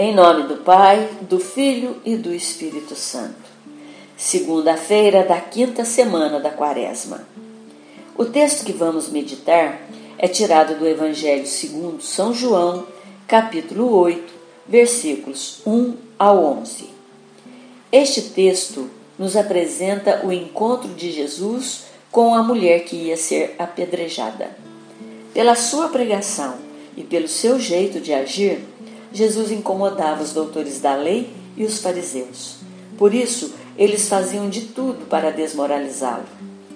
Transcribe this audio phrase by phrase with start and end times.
[0.00, 3.50] Em nome do Pai, do Filho e do Espírito Santo.
[4.16, 7.26] Segunda-feira da quinta semana da Quaresma.
[8.16, 9.82] O texto que vamos meditar
[10.16, 12.86] é tirado do Evangelho segundo São João,
[13.26, 14.32] capítulo 8,
[14.68, 16.90] versículos 1 ao 11.
[17.90, 18.88] Este texto
[19.18, 24.56] nos apresenta o encontro de Jesus com a mulher que ia ser apedrejada.
[25.34, 26.54] Pela sua pregação
[26.96, 28.60] e pelo seu jeito de agir,
[29.12, 32.56] Jesus incomodava os doutores da lei e os fariseus.
[32.96, 36.26] Por isso, eles faziam de tudo para desmoralizá-lo.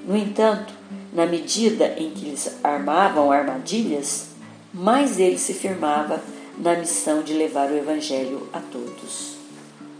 [0.06, 0.72] No entanto,
[1.12, 4.28] na medida em que eles armavam armadilhas,
[4.72, 6.22] mais ele se firmava
[6.58, 9.36] na missão de levar o Evangelho a todos.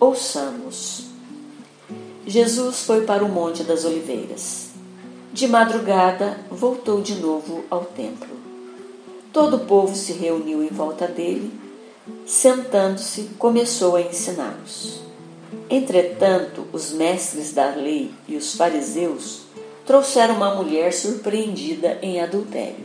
[0.00, 1.06] Ouçamos.
[2.26, 4.70] Jesus foi para o Monte das Oliveiras.
[5.32, 8.36] De madrugada, voltou de novo ao templo.
[9.32, 11.52] Todo o povo se reuniu em volta dele
[12.26, 15.00] Sentando-se, começou a ensiná-los.
[15.70, 19.42] Entretanto, os mestres da lei e os fariseus
[19.86, 22.84] trouxeram uma mulher surpreendida em adultério.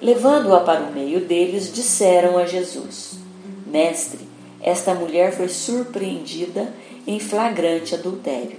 [0.00, 3.18] Levando-a para o meio deles, disseram a Jesus:
[3.66, 4.20] Mestre,
[4.60, 6.72] esta mulher foi surpreendida
[7.06, 8.58] em flagrante adultério.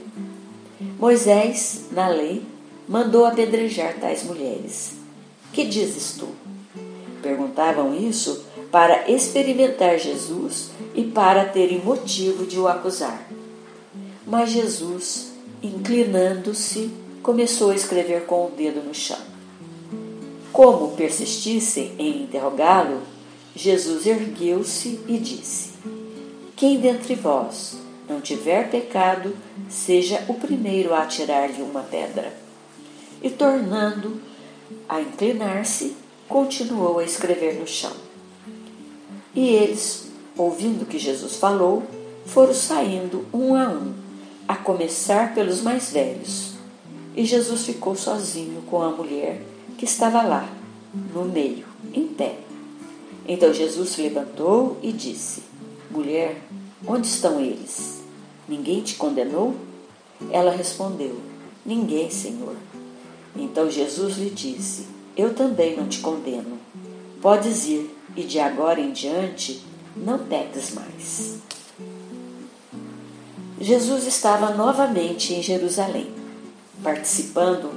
[1.00, 2.44] Moisés, na lei,
[2.88, 4.94] mandou apedrejar tais mulheres.
[5.54, 6.28] Que dizes tu?
[7.22, 13.28] Perguntavam isso para experimentar Jesus e para terem motivo de o acusar.
[14.26, 16.90] Mas Jesus, inclinando-se,
[17.22, 19.20] começou a escrever com o dedo no chão.
[20.54, 23.02] Como persistissem em interrogá-lo,
[23.56, 25.72] Jesus ergueu-se e disse:
[26.56, 27.78] Quem dentre vós
[28.08, 29.36] não tiver pecado,
[29.70, 32.34] seja o primeiro a atirar-lhe uma pedra.
[33.22, 34.22] E tornando
[34.88, 35.96] a inclinar-se,
[36.28, 38.11] continuou a escrever no chão.
[39.34, 41.84] E eles, ouvindo que Jesus falou,
[42.26, 43.94] foram saindo um a um,
[44.48, 46.54] a começar pelos mais velhos.
[47.16, 49.42] E Jesus ficou sozinho com a mulher
[49.78, 50.48] que estava lá,
[51.14, 52.38] no meio, em pé.
[53.28, 55.44] Então Jesus se levantou e disse:
[55.90, 56.42] Mulher,
[56.86, 58.02] onde estão eles?
[58.48, 59.56] Ninguém te condenou?
[60.32, 61.16] Ela respondeu:
[61.66, 62.56] Ninguém, Senhor.
[63.36, 66.60] Então Jesus lhe disse: Eu também não te condeno.
[67.22, 69.62] Podes ir e de agora em diante
[69.96, 71.40] não peques mais.
[73.60, 76.12] Jesus estava novamente em Jerusalém,
[76.84, 77.72] participando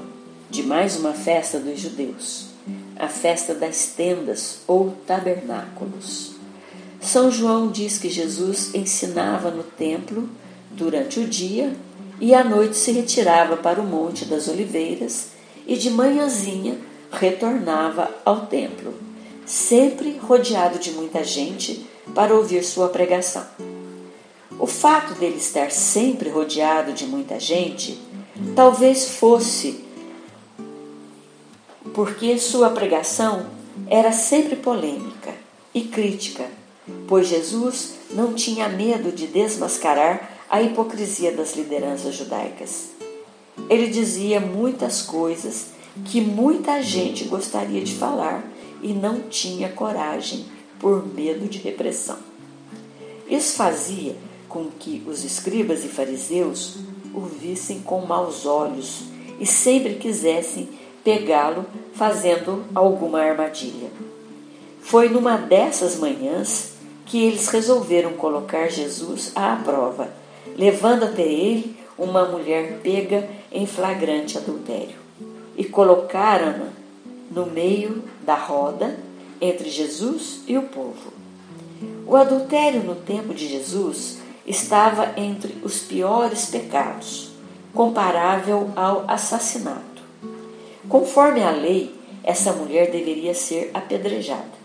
[0.49, 2.47] de mais uma festa dos judeus,
[2.97, 6.33] a festa das tendas ou tabernáculos.
[7.01, 10.29] São João diz que Jesus ensinava no templo
[10.71, 11.75] durante o dia
[12.19, 15.29] e à noite se retirava para o Monte das Oliveiras
[15.67, 16.79] e de manhãzinha
[17.13, 18.95] retornava ao templo
[19.47, 23.45] sempre rodeado de muita gente para ouvir sua pregação.
[24.59, 28.01] O fato dele estar sempre rodeado de muita gente
[28.55, 29.85] talvez fosse
[31.93, 33.47] porque sua pregação
[33.89, 35.33] era sempre polêmica
[35.73, 36.45] e crítica,
[37.07, 42.91] pois Jesus não tinha medo de desmascarar a hipocrisia das lideranças judaicas.
[43.69, 45.67] Ele dizia muitas coisas
[46.05, 48.45] que muita gente gostaria de falar
[48.85, 50.45] e não tinha coragem
[50.79, 52.19] por medo de repressão.
[53.27, 54.15] Isso fazia
[54.47, 56.77] com que os escribas e fariseus
[57.15, 59.05] o vissem com maus olhos
[59.41, 60.69] e sempre quisessem
[61.03, 63.89] pegá-lo fazendo alguma armadilha.
[64.83, 66.75] Foi numa dessas manhãs
[67.07, 70.13] que eles resolveram colocar Jesus à prova,
[70.57, 74.97] levando até ele uma mulher pega em flagrante adultério,
[75.57, 76.84] e colocaram-na
[77.31, 78.99] no meio da roda
[79.41, 81.13] entre Jesus e o povo.
[82.07, 87.31] O adultério no tempo de Jesus estava entre os piores pecados,
[87.73, 90.03] comparável ao assassinato.
[90.89, 94.65] Conforme a lei, essa mulher deveria ser apedrejada.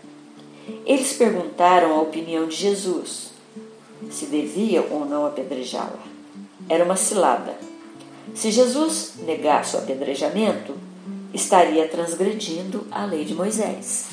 [0.86, 3.30] Eles perguntaram a opinião de Jesus,
[4.10, 5.98] se devia ou não apedrejá-la.
[6.68, 7.56] Era uma cilada.
[8.34, 10.74] Se Jesus negasse o apedrejamento,
[11.40, 14.06] estaria transgredindo a lei de Moisés.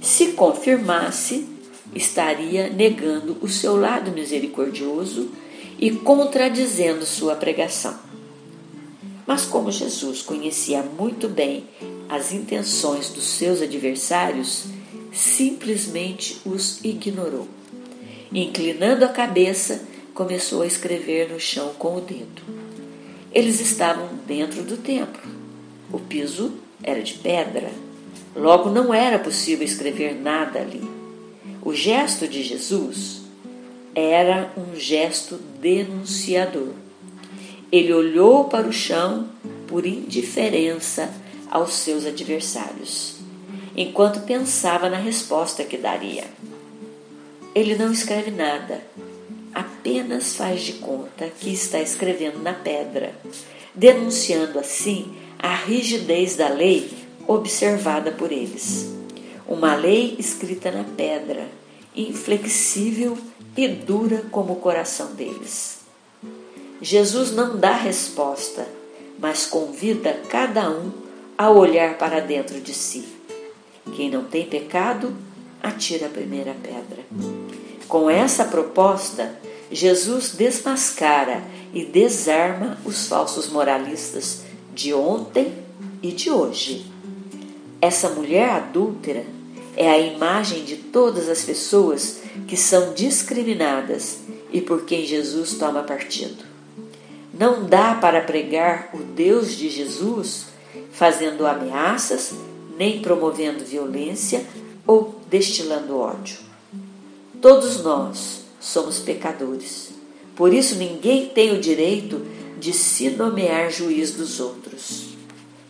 [0.00, 1.46] Se confirmasse,
[1.94, 5.30] estaria negando o seu lado misericordioso
[5.78, 7.96] e contradizendo sua pregação.
[9.26, 11.64] Mas como Jesus conhecia muito bem
[12.08, 14.64] as intenções dos seus adversários,
[15.12, 17.48] simplesmente os ignorou.
[18.32, 19.82] Inclinando a cabeça,
[20.14, 22.42] começou a escrever no chão com o dedo.
[23.32, 25.35] Eles estavam dentro do templo
[25.92, 26.52] o piso
[26.82, 27.70] era de pedra,
[28.34, 30.82] logo não era possível escrever nada ali.
[31.62, 33.26] O gesto de Jesus,
[33.96, 36.74] era um gesto denunciador.
[37.72, 39.30] Ele olhou para o chão
[39.66, 41.10] por indiferença
[41.50, 43.16] aos seus adversários,
[43.74, 46.24] enquanto pensava na resposta que daria.
[47.54, 48.82] Ele não escreve nada,
[49.54, 53.14] apenas faz de conta que está escrevendo na pedra,
[53.74, 56.90] denunciando assim a rigidez da lei
[57.26, 58.94] observada por eles.
[59.46, 61.46] Uma lei escrita na pedra,
[61.94, 63.16] inflexível
[63.56, 65.78] e dura como o coração deles.
[66.80, 68.66] Jesus não dá resposta,
[69.18, 70.92] mas convida cada um
[71.38, 73.04] a olhar para dentro de si.
[73.94, 75.14] Quem não tem pecado,
[75.62, 77.04] atira a primeira pedra.
[77.88, 79.38] Com essa proposta,
[79.70, 81.42] Jesus desmascara
[81.72, 84.45] e desarma os falsos moralistas
[84.76, 85.54] de ontem
[86.02, 86.84] e de hoje.
[87.80, 89.24] Essa mulher adúltera
[89.74, 94.18] é a imagem de todas as pessoas que são discriminadas
[94.52, 96.44] e por quem Jesus toma partido.
[97.32, 100.46] Não dá para pregar o Deus de Jesus
[100.92, 102.34] fazendo ameaças,
[102.76, 104.44] nem promovendo violência
[104.86, 106.36] ou destilando ódio.
[107.40, 109.90] Todos nós somos pecadores.
[110.34, 112.20] Por isso ninguém tem o direito
[112.58, 115.16] de se nomear juiz dos outros.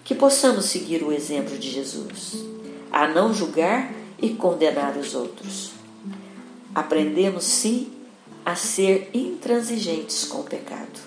[0.05, 2.45] Que possamos seguir o exemplo de Jesus,
[2.93, 5.73] a não julgar e condenar os outros.
[6.75, 7.93] Aprendemos sim
[8.45, 11.01] a ser intransigentes com o pecado,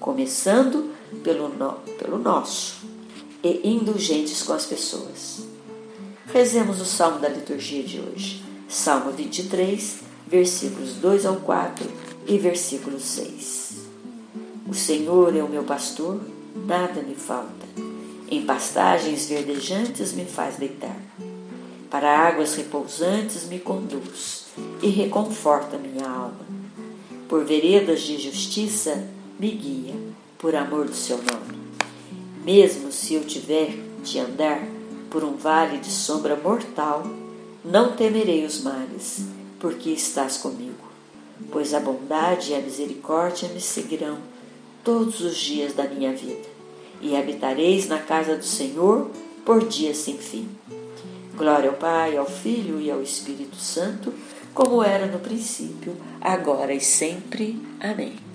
[0.00, 0.92] começando
[1.22, 2.84] pelo, no, pelo nosso
[3.42, 5.42] e indulgentes com as pessoas.
[6.32, 11.88] Rezemos o salmo da liturgia de hoje, Salmo 23, versículos 2 ao 4
[12.26, 13.63] e versículo 6.
[14.66, 16.18] O Senhor é o meu pastor,
[16.54, 17.66] nada me falta.
[18.30, 20.96] Em pastagens verdejantes me faz deitar.
[21.90, 24.46] Para águas repousantes me conduz
[24.82, 26.46] e reconforta minha alma.
[27.28, 29.06] Por veredas de justiça
[29.38, 29.94] me guia,
[30.38, 31.58] por amor do seu nome.
[32.42, 34.66] Mesmo se eu tiver de andar
[35.10, 37.06] por um vale de sombra mortal,
[37.62, 39.26] não temerei os males,
[39.60, 40.84] porque estás comigo.
[41.52, 44.33] Pois a bondade e a misericórdia me seguirão
[44.84, 46.48] todos os dias da minha vida,
[47.00, 49.10] e habitareis na casa do Senhor
[49.44, 50.48] por dias sem fim.
[51.36, 54.12] Glória ao Pai, ao Filho e ao Espírito Santo,
[54.52, 57.60] como era no princípio, agora e sempre.
[57.80, 58.33] Amém.